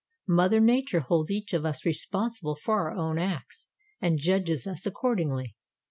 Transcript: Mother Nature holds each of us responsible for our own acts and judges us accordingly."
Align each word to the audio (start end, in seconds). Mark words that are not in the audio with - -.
Mother 0.27 0.59
Nature 0.59 1.01
holds 1.01 1.29
each 1.29 1.53
of 1.53 1.63
us 1.63 1.85
responsible 1.85 2.55
for 2.55 2.89
our 2.89 2.95
own 2.97 3.19
acts 3.19 3.67
and 4.01 4.17
judges 4.17 4.65
us 4.65 4.87
accordingly." 4.87 5.55